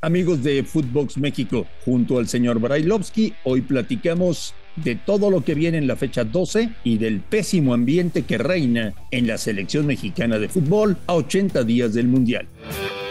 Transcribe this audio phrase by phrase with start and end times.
[0.00, 5.76] Amigos de Footbox México, junto al señor Brailovsky, hoy platicamos de todo lo que viene
[5.76, 10.48] en la fecha 12 y del pésimo ambiente que reina en la selección mexicana de
[10.48, 12.46] fútbol a 80 días del Mundial.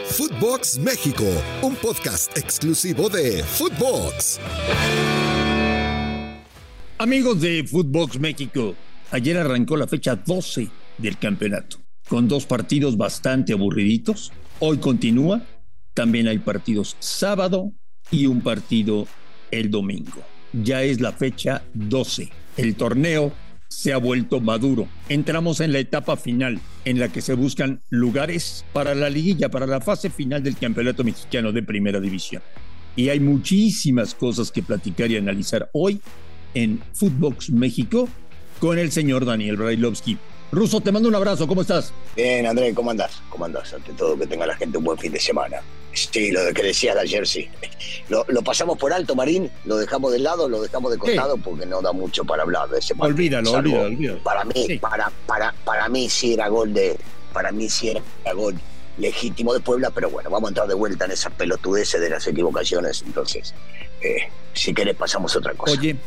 [0.05, 1.25] Footbox México,
[1.61, 4.39] un podcast exclusivo de Footbox.
[6.99, 8.75] Amigos de Footbox México,
[9.11, 14.31] ayer arrancó la fecha 12 del campeonato, con dos partidos bastante aburriditos.
[14.59, 15.41] Hoy continúa,
[15.97, 17.73] también hay partidos sábado
[18.11, 19.07] y un partido
[19.49, 20.21] el domingo.
[20.53, 22.29] Ya es la fecha 12.
[22.55, 23.33] El torneo
[23.67, 24.87] se ha vuelto maduro.
[25.09, 29.65] Entramos en la etapa final, en la que se buscan lugares para la liguilla, para
[29.65, 32.43] la fase final del Campeonato Mexicano de Primera División.
[32.95, 35.99] Y hay muchísimas cosas que platicar y analizar hoy
[36.53, 38.07] en Footbox México
[38.59, 40.19] con el señor Daniel Brailovsky.
[40.51, 41.91] Ruso, te mando un abrazo, ¿cómo estás?
[42.15, 43.21] Bien, André, ¿cómo andás?
[43.29, 43.73] ¿Cómo andás?
[43.73, 45.57] Ante todo, que tenga la gente un buen fin de semana.
[45.93, 47.49] Sí, lo que decías de ayer, sí.
[48.09, 51.65] Lo, lo pasamos por alto, Marín, lo dejamos de lado, lo dejamos de costado, porque
[51.65, 53.15] no da mucho para hablar de ese partido.
[53.15, 54.23] Olvídalo, Salvo, olvídalo, olvídalo.
[54.23, 54.77] Para mí, Sí.
[54.77, 56.97] para, para, para mí sí era gol de.
[57.33, 58.55] Para mí sí era gol
[58.97, 62.25] legítimo de Puebla, pero bueno, vamos a entrar de vuelta en esas pelotudeces de las
[62.27, 63.03] equivocaciones.
[63.05, 63.53] Entonces,
[64.01, 65.73] eh, si querés, pasamos a otra cosa.
[65.77, 65.97] Oye,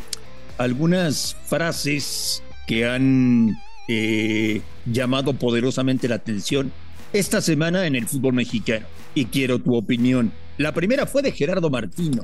[0.57, 3.51] algunas frases que han
[3.93, 6.71] eh, llamado poderosamente la atención
[7.13, 8.87] esta semana en el fútbol mexicano.
[9.17, 10.31] Y quiero tu opinión.
[10.59, 12.23] La primera fue de Gerardo Martino,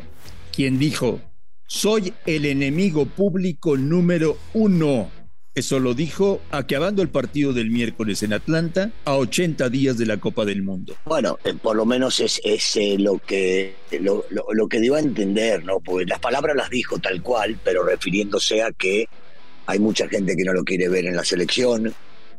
[0.55, 1.21] quien dijo,
[1.67, 5.11] soy el enemigo público número uno.
[5.57, 10.19] Eso lo dijo acabando el partido del miércoles en Atlanta a 80 días de la
[10.19, 10.95] Copa del Mundo.
[11.07, 14.95] Bueno, eh, por lo menos es, es, eh, lo que lo, lo- lo que dio
[14.95, 15.81] a entender, ¿no?
[15.81, 19.07] Porque las palabras las dijo tal cual, pero refiriéndose a que
[19.67, 21.93] hay mucha gente que no lo quiere ver en la selección,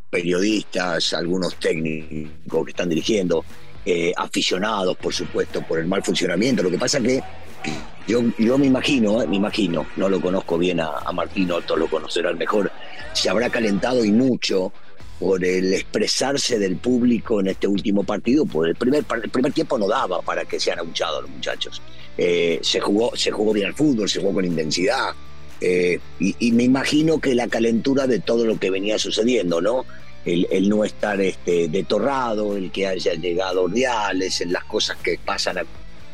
[0.09, 3.43] periodistas, algunos técnicos que están dirigiendo,
[3.85, 6.63] eh, aficionados, por supuesto, por el mal funcionamiento.
[6.63, 7.21] Lo que pasa que
[8.07, 11.79] yo, yo me imagino, eh, me imagino, no lo conozco bien a, a Martino, todos
[11.79, 12.71] lo conocerán mejor,
[13.13, 14.71] se habrá calentado y mucho
[15.19, 19.77] por el expresarse del público en este último partido, por el primer, el primer tiempo
[19.77, 21.81] no daba para que sean abuchados los muchachos.
[22.17, 25.13] Eh, se, jugó, se jugó bien al fútbol, se jugó con intensidad,
[25.61, 29.85] eh, y, me imagino que la calentura de todo lo que venía sucediendo, ¿no?
[30.25, 35.59] El, no estar este, detorrado, el que haya llegado Ordiales, las cosas que pasan,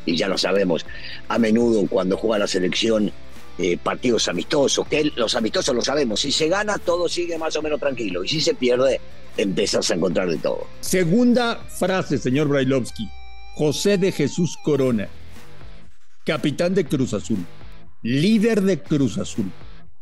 [0.06, 0.86] y ya lo sabemos,
[1.28, 3.12] a menudo cuando juega la selección
[3.58, 7.80] eh, partidos amistosos, los amistosos lo sabemos, si se gana todo sigue más o menos
[7.80, 9.02] tranquilo, y si se pierde,
[9.36, 10.68] empezás a encontrar de todo.
[10.82, 13.10] Segunda frase, señor Brailovsky.
[13.56, 15.08] José de Jesús Corona,
[16.26, 17.46] capitán de Cruz Azul,
[18.04, 19.50] líder de Cruz Azul,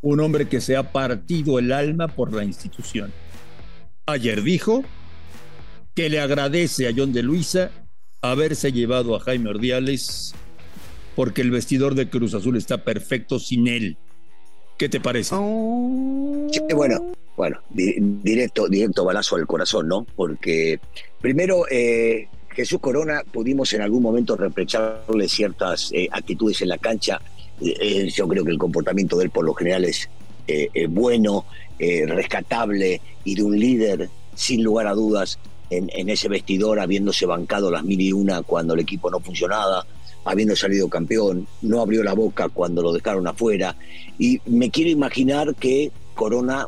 [0.01, 3.13] un hombre que se ha partido el alma por la institución.
[4.07, 4.84] Ayer dijo
[5.95, 7.72] que le agradece a John de Luisa
[8.22, 10.34] haberse llevado a Jaime Ordiales
[11.16, 13.97] porque el vestidor de Cruz Azul está perfecto sin él.
[14.78, 15.35] ¿Qué te parece?
[16.73, 20.06] Bueno, bueno, di- directo, directo balazo al corazón, ¿no?
[20.16, 20.79] Porque
[21.19, 27.22] primero, eh, Jesús Corona pudimos en algún momento reprocharle ciertas eh, actitudes en la cancha.
[27.62, 30.10] Eh, eh, yo creo que el comportamiento de él por lo general es
[30.48, 31.46] eh, bueno,
[31.80, 35.40] rescatable y de un líder, sin lugar a dudas,
[35.70, 39.86] en, en ese vestidor, habiéndose bancado las mil y una cuando el equipo no funcionaba,
[40.26, 43.78] habiendo salido campeón, no abrió la boca cuando lo dejaron afuera.
[44.20, 46.68] Y me quiero imaginar que Corona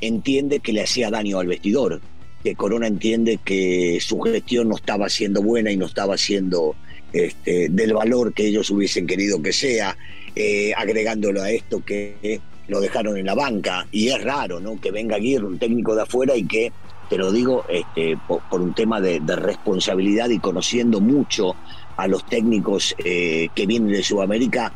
[0.00, 2.00] entiende que le hacía daño al vestidor,
[2.44, 6.76] que Corona entiende que su gestión no estaba siendo buena y no estaba siendo
[7.12, 9.96] este, del valor que ellos hubiesen querido que sea,
[10.34, 13.86] eh, agregándolo a esto que lo dejaron en la banca.
[13.92, 14.80] Y es raro, ¿no?
[14.80, 16.72] Que venga Aguirre, un técnico de afuera, y que,
[17.08, 21.54] te lo digo, este, por, un tema de, responsabilidad y conociendo mucho
[21.96, 24.72] a los técnicos eh, que vienen de Sudamérica,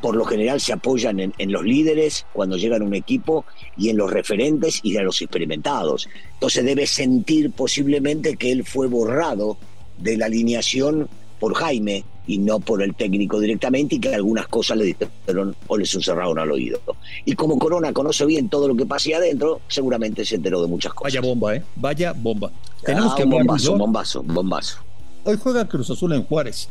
[0.00, 3.44] por lo general se apoyan en, en los líderes cuando llegan a un equipo
[3.76, 6.08] y en los referentes y en los experimentados.
[6.34, 9.58] Entonces debe sentir posiblemente que él fue borrado
[9.98, 11.08] de la alineación
[11.40, 15.76] por Jaime y no por el técnico directamente y que algunas cosas le dijeron o
[15.76, 16.80] le susurraron al oído.
[17.24, 20.92] Y como Corona conoce bien todo lo que ahí adentro, seguramente se enteró de muchas
[20.94, 21.14] cosas.
[21.14, 21.62] Vaya bomba, ¿eh?
[21.74, 22.52] Vaya bomba.
[22.84, 24.78] Tenemos Ah, que hablar bombazo, bombazo, bombazo.
[25.24, 26.68] Hoy juega Cruz Azul en Juárez.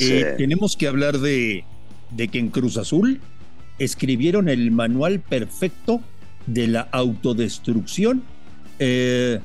[0.00, 1.64] Eh, tenemos que hablar de,
[2.10, 3.20] de que en Cruz Azul
[3.78, 6.00] escribieron el manual perfecto
[6.46, 8.22] de la autodestrucción.
[8.78, 9.40] Eh,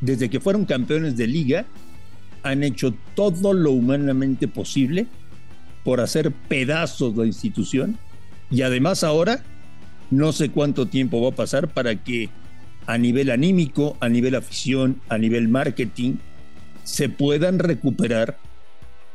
[0.00, 1.66] desde que fueron campeones de liga,
[2.42, 5.06] han hecho todo lo humanamente posible
[5.84, 7.98] por hacer pedazos la institución
[8.50, 9.42] y además ahora
[10.10, 12.28] no sé cuánto tiempo va a pasar para que
[12.86, 16.16] a nivel anímico, a nivel afición, a nivel marketing,
[16.82, 18.38] se puedan recuperar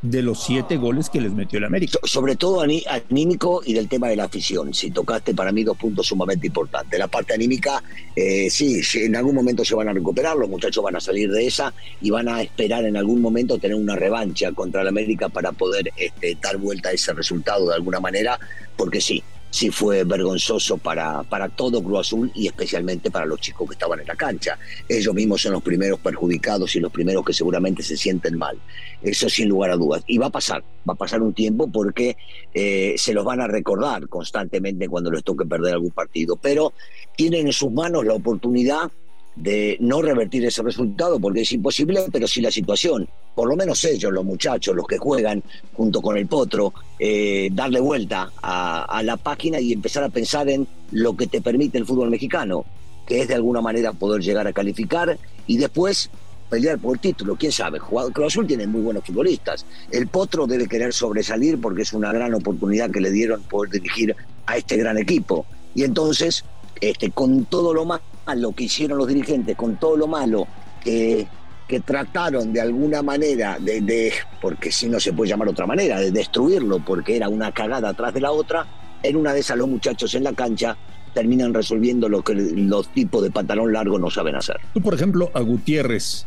[0.09, 1.99] de los siete goles que les metió el América.
[2.03, 4.73] sobre todo anímico y del tema de la afición.
[4.73, 6.97] Si tocaste para mí dos puntos sumamente importantes.
[6.99, 7.83] La parte anímica,
[8.15, 11.47] eh, sí, en algún momento se van a recuperar, los muchachos van a salir de
[11.47, 15.51] esa y van a esperar en algún momento tener una revancha contra el América para
[15.51, 18.39] poder este, dar vuelta a ese resultado de alguna manera,
[18.75, 19.23] porque sí,
[19.55, 24.01] sí fue vergonzoso para, para todo Cruz Azul y especialmente para los chicos que estaban
[24.01, 24.59] en la cancha.
[24.89, 28.57] Ellos mismos son los primeros perjudicados y los primeros que seguramente se sienten mal.
[29.01, 30.03] Eso sin lugar a dudas.
[30.07, 32.17] Y va a pasar, va a pasar un tiempo porque
[32.53, 36.35] eh, se los van a recordar constantemente cuando les toque perder algún partido.
[36.35, 36.73] Pero
[37.15, 38.91] tienen en sus manos la oportunidad
[39.35, 43.83] de no revertir ese resultado porque es imposible, pero si la situación, por lo menos
[43.83, 45.43] ellos, los muchachos, los que juegan
[45.73, 50.67] junto con el potro, eh, darle vuelta a, la página y empezar a pensar en
[50.91, 52.65] lo que te permite el fútbol mexicano,
[53.05, 55.17] que es de alguna manera poder llegar a calificar
[55.47, 56.09] y después
[56.49, 60.67] pelear por el título, quién sabe, Cruz Azul tiene muy buenos futbolistas, el Potro debe
[60.67, 64.15] querer sobresalir porque es una gran oportunidad que le dieron poder dirigir
[64.45, 65.45] a este gran equipo.
[65.73, 66.45] Y entonces
[66.81, 67.85] este, con todo lo
[68.25, 70.48] malo que hicieron los dirigentes, con todo lo malo
[70.83, 71.27] que,
[71.68, 76.12] que trataron de alguna manera de, porque si no se puede llamar otra manera, de
[76.12, 78.68] destruirlo porque era una cagada atrás de la otra,
[79.04, 80.77] en una de esas los muchachos en la cancha
[81.13, 84.57] terminan resolviendo lo que los tipos de pantalón largo no saben hacer.
[84.74, 86.25] Tú, por ejemplo, a Gutiérrez,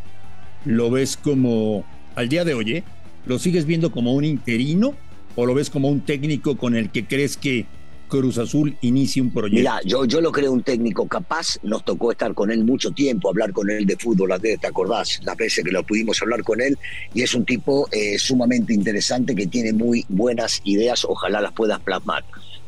[0.65, 1.85] ¿lo ves como,
[2.15, 2.85] al día de hoy, eh,
[3.27, 4.95] lo sigues viendo como un interino
[5.37, 7.67] o lo ves como un técnico con el que crees que
[8.08, 9.58] Cruz Azul inicie un proyecto?
[9.58, 13.28] Mira, yo, yo lo creo un técnico capaz, nos tocó estar con él mucho tiempo,
[13.28, 15.20] hablar con él de fútbol, ¿te acordás?
[15.22, 16.76] Las veces que lo pudimos hablar con él,
[17.14, 21.81] y es un tipo eh, sumamente interesante que tiene muy buenas ideas, ojalá las puedas
[21.81, 22.25] plasmar.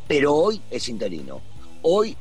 [0.06, 1.40] Pero hoy es interino,
[1.82, 2.16] hoy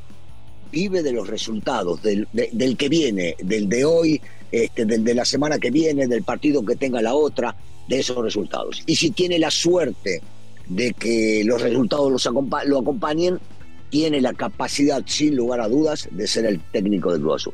[0.71, 5.25] vive de los resultados, del, del que viene, del de hoy, este, del de la
[5.25, 7.55] semana que viene, del partido que tenga la otra,
[7.87, 8.83] de esos resultados.
[8.85, 10.21] Y si tiene la suerte
[10.69, 12.29] de que los resultados los
[12.65, 13.39] lo acompañen,
[13.89, 17.53] tiene la capacidad, sin lugar a dudas, de ser el técnico de Cruz Azul.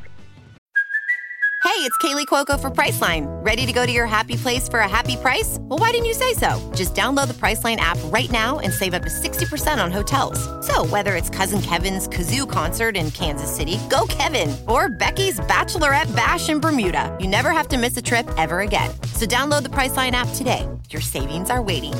[1.63, 3.25] Hey, it's Kaylee Cuoco for Priceline.
[3.43, 5.57] Ready to go to your happy place for a happy price?
[5.61, 6.71] Well, why didn't you say so?
[6.75, 10.39] Just download the Priceline app right now and save up to 60% on hotels.
[10.65, 16.15] So, whether it's Cousin Kevin's Kazoo concert in Kansas City, go Kevin, or Becky's Bachelorette
[16.15, 18.91] Bash in Bermuda, you never have to miss a trip ever again.
[19.13, 20.69] So, download the Priceline app today.
[20.91, 21.93] Your savings are waiting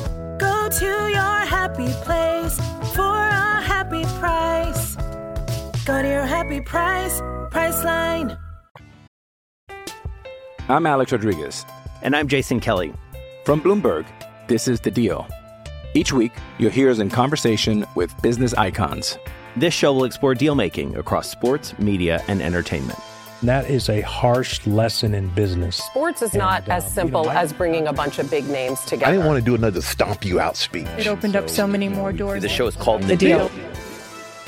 [0.66, 2.56] Go to your happy place
[2.92, 4.96] for a happy price.
[5.84, 7.20] Go to your happy price,
[7.52, 8.36] Priceline.
[10.68, 11.64] I'm Alex Rodriguez.
[12.02, 12.92] And I'm Jason Kelly.
[13.44, 14.06] From Bloomberg,
[14.48, 15.28] this is The Deal.
[15.94, 19.18] Each week, you'll hear us in conversation with business icons.
[19.54, 22.98] This show will explore deal making across sports, media, and entertainment
[23.42, 25.76] that is a harsh lesson in business.
[25.76, 28.48] Sports is not and, uh, as simple you know, as bringing a bunch of big
[28.48, 29.06] names together.
[29.06, 30.86] I didn't want to do another stomp you out speech.
[30.98, 32.42] It opened so, up so many more doors.
[32.42, 33.48] The show is called The, the deal.
[33.48, 33.50] deal.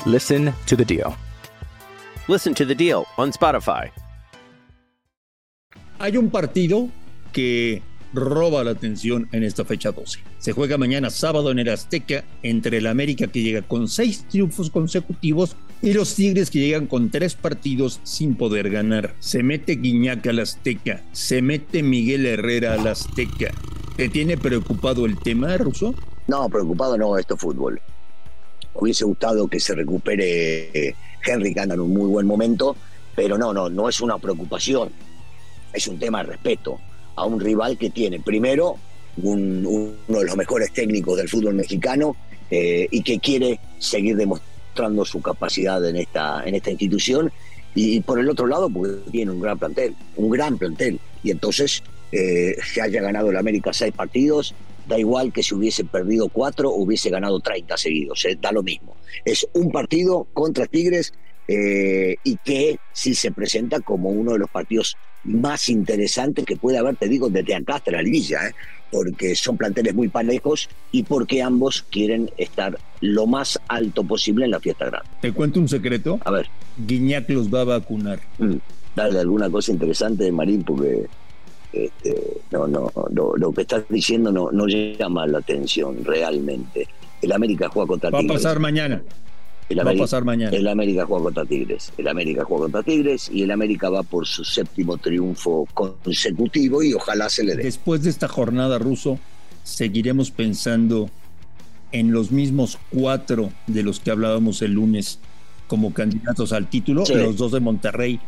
[0.05, 1.15] Listen to the deal.
[2.27, 3.91] Listen to the deal on Spotify.
[5.99, 6.89] Hay un partido
[7.33, 7.81] que
[8.13, 10.19] roba la atención en esta fecha 12.
[10.39, 14.69] Se juega mañana sábado en el Azteca entre el América que llega con seis triunfos
[14.69, 19.15] consecutivos y los Tigres que llegan con tres partidos sin poder ganar.
[19.19, 23.51] Se mete Guiñac al Azteca, se mete Miguel Herrera al Azteca.
[23.95, 25.93] ¿Te tiene preocupado el tema, Russo?
[26.27, 27.81] No, preocupado no, esto es fútbol.
[28.73, 30.95] Hubiese gustado que se recupere eh,
[31.25, 32.75] Henry, que en un muy buen momento,
[33.15, 34.89] pero no, no, no es una preocupación.
[35.73, 36.79] Es un tema de respeto
[37.15, 38.77] a un rival que tiene, primero,
[39.21, 42.15] uno de los mejores técnicos del fútbol mexicano
[42.49, 44.48] eh, y que quiere seguir demostrando
[45.05, 47.31] su capacidad en esta, en esta institución.
[47.75, 50.99] Y, por el otro lado, porque tiene un gran plantel, un gran plantel.
[51.23, 54.55] Y entonces, eh, se haya ganado el América seis partidos,
[54.87, 58.63] da igual que si hubiese perdido cuatro o hubiese ganado 30 seguidos, eh, da lo
[58.63, 58.95] mismo.
[59.23, 61.13] Es un partido contra Tigres
[61.51, 66.95] y que sí se presenta como uno de los partidos más interesante que puede haber,
[66.95, 68.53] te digo, desde acá hasta la liguilla, ¿eh?
[68.91, 74.51] Porque son planteles muy parejos y porque ambos quieren estar lo más alto posible en
[74.51, 75.09] la fiesta grande.
[75.21, 76.19] ¿Te cuento un secreto?
[76.25, 76.47] A ver.
[76.77, 78.19] Guiñac los va a vacunar.
[78.37, 78.55] Mm,
[78.95, 81.05] dale alguna cosa interesante, Marín, porque
[81.71, 82.15] Este,
[82.49, 86.87] no, no, lo, que estás diciendo no, no llama la atención realmente.
[87.21, 88.09] El América juega contra.
[88.09, 89.03] Va a pasar mañana.
[89.69, 90.55] El va a pasar mañana.
[90.55, 91.93] El América juega contra Tigres.
[91.97, 96.93] El América juega contra Tigres y el América va por su séptimo triunfo consecutivo y
[96.93, 97.63] ojalá se le dé.
[97.63, 99.19] Después de esta jornada ruso,
[99.63, 101.09] seguiremos pensando
[101.91, 105.19] en los mismos cuatro de los que hablábamos el lunes
[105.67, 108.19] como candidatos al título, los dos de Monterrey,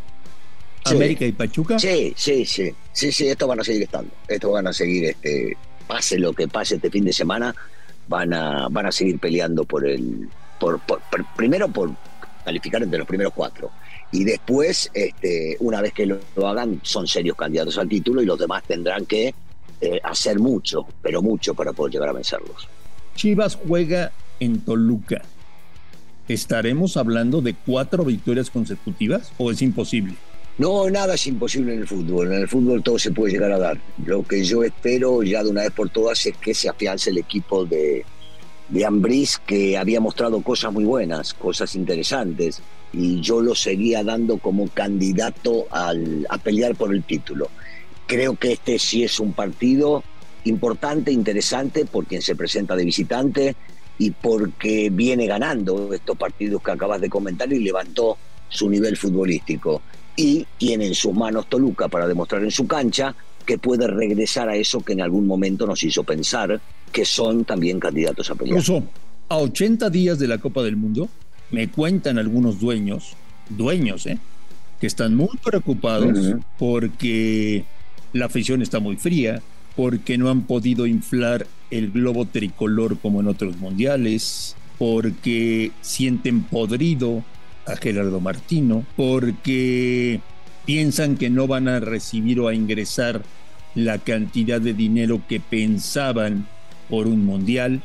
[0.85, 1.79] América y Pachuca.
[1.79, 5.57] Sí, sí, sí, sí, sí, estos van a seguir estando, estos van a seguir, este,
[5.87, 7.55] pase lo que pase este fin de semana,
[8.07, 10.29] van a, van a seguir peleando por el,
[10.61, 10.79] por,
[11.35, 11.91] primero por
[12.45, 13.71] calificar entre los primeros cuatro
[14.11, 18.37] y después, este, una vez que lo, hagan, son serios candidatos al título y los
[18.37, 19.33] demás tendrán que
[19.79, 22.67] eh, hacer mucho, pero mucho para poder llegar a vencerlos.
[23.15, 25.21] Chivas juega en Toluca.
[26.27, 30.15] ¿Estaremos hablando de cuatro victorias consecutivas o es imposible?
[30.57, 32.33] No, nada es imposible en el fútbol.
[32.33, 33.79] En el fútbol todo se puede llegar a dar.
[34.05, 37.17] Lo que yo espero ya de una vez por todas es que se afiance el
[37.17, 38.05] equipo de,
[38.71, 42.61] de Ambriz, que había mostrado cosas muy buenas, cosas interesantes,
[42.93, 47.49] y yo lo seguía dando como candidato al, a pelear por el título.
[48.07, 50.03] Creo que este sí es un partido
[50.45, 53.55] importante, interesante, por quien se presenta de visitante,
[53.97, 58.17] y porque viene ganando estos partidos que acabas de comentar y levantó
[58.49, 59.81] su nivel futbolístico.
[60.15, 63.13] Y tiene en sus manos Toluca para demostrar en su cancha
[63.45, 66.59] que puede regresar a eso que en algún momento nos hizo pensar
[66.91, 68.57] que son también candidatos a pelear.
[68.57, 68.83] Incluso
[69.29, 71.09] a 80 días de la Copa del Mundo,
[71.51, 73.15] me cuentan algunos dueños,
[73.49, 74.17] dueños, ¿eh?
[74.79, 77.65] que están muy preocupados porque
[78.13, 79.41] la afición está muy fría,
[79.75, 87.23] porque no han podido inflar el globo tricolor como en otros mundiales, porque sienten podrido
[87.67, 90.19] a Gerardo Martino, porque
[90.65, 93.21] piensan que no van a recibir o a ingresar
[93.75, 96.47] la cantidad de dinero que pensaban
[96.91, 97.81] por un mundial.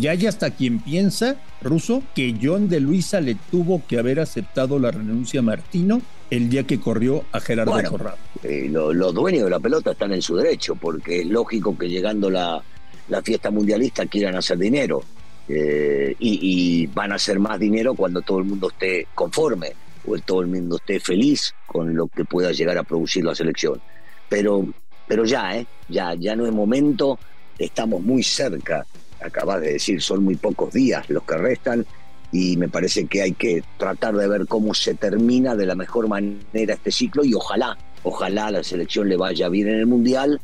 [0.00, 4.80] Ya hay hasta quien piensa, ruso, que John de Luisa le tuvo que haber aceptado
[4.80, 8.16] la renuncia a Martino el día que corrió a Gerardo Corrado.
[8.42, 12.28] Eh, los dueños de la pelota están en su derecho, porque es lógico que llegando
[12.28, 12.60] la,
[13.08, 15.04] la fiesta mundialista quieran hacer dinero.
[15.48, 20.40] Eh, y, van a hacer más dinero cuando todo el mundo esté conforme o todo
[20.40, 23.80] el mundo esté feliz con lo que pueda llegar a producir la selección.
[24.28, 24.66] Pero,
[25.06, 25.66] pero ya, ¿eh?
[25.88, 27.20] ya, ya no es momento,
[27.58, 28.86] estamos muy cerca,
[29.20, 31.86] acabas de decir, son muy pocos días los que restan
[32.32, 36.08] y me parece que hay que tratar de ver cómo se termina de la mejor
[36.08, 40.40] manera este ciclo y ojalá, ojalá la selección le vaya bien en el Mundial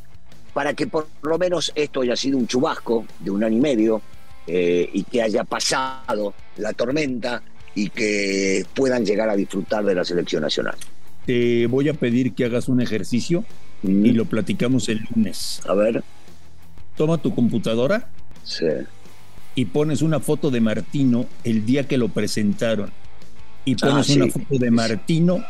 [0.53, 4.01] para que por lo menos esto haya sido un chubasco de un año y medio
[4.47, 7.41] eh, y que haya pasado la tormenta
[7.75, 10.75] y que puedan llegar a disfrutar de la selección nacional.
[11.25, 13.43] Te voy a pedir que hagas un ejercicio
[13.81, 15.61] y lo platicamos el lunes.
[15.67, 16.03] A ver.
[16.95, 18.09] Toma tu computadora.
[18.43, 18.65] Sí
[19.55, 22.91] y pones una foto de Martino el día que lo presentaron
[23.65, 25.43] y ah, pones una foto de Martino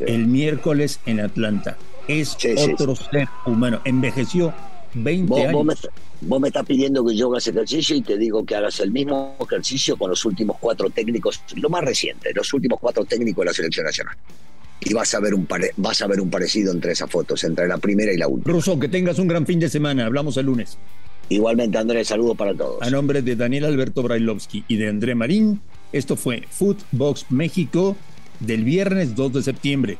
[0.00, 1.76] el miércoles en Atlanta.
[2.08, 3.80] Es otro ser humano.
[3.84, 4.52] Envejeció
[4.94, 5.76] 20 años.
[6.22, 8.90] Vos me, estás pidiendo que yo haga ese ejercicio y te digo que hagas el
[8.90, 13.46] mismo ejercicio con los últimos cuatro técnicos, lo más reciente, los últimos cuatro técnicos de
[13.46, 14.16] la selección nacional.
[14.80, 17.78] Y vas a ver un, vas a ver un parecido entre esas fotos, entre la
[17.78, 18.52] primera y la última.
[18.52, 20.06] Russo, que tengas un gran fin de semana.
[20.06, 20.78] Hablamos el lunes.
[21.28, 22.82] Igualmente, Andrés, saludos para todos.
[22.82, 25.60] A nombre de Daniel Alberto Brailovsky y de André Marín,
[25.92, 27.96] esto fue Footbox México
[28.40, 29.98] del viernes 2 de septiembre.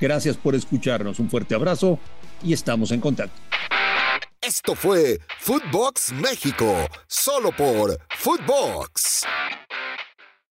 [0.00, 1.98] Gracias por escucharnos, un fuerte abrazo
[2.44, 3.40] y estamos en contacto.
[4.40, 6.72] Esto fue Footbox México,
[7.08, 9.24] solo por Footbox.